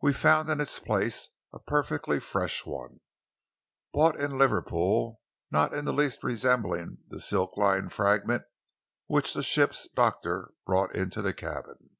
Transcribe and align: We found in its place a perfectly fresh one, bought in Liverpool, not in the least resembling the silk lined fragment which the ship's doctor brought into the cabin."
We 0.00 0.14
found 0.14 0.48
in 0.48 0.62
its 0.62 0.78
place 0.78 1.28
a 1.52 1.58
perfectly 1.58 2.20
fresh 2.20 2.64
one, 2.64 3.00
bought 3.92 4.18
in 4.18 4.38
Liverpool, 4.38 5.20
not 5.50 5.74
in 5.74 5.84
the 5.84 5.92
least 5.92 6.24
resembling 6.24 7.00
the 7.08 7.20
silk 7.20 7.54
lined 7.58 7.92
fragment 7.92 8.44
which 9.08 9.34
the 9.34 9.42
ship's 9.42 9.86
doctor 9.94 10.54
brought 10.64 10.94
into 10.94 11.20
the 11.20 11.34
cabin." 11.34 11.98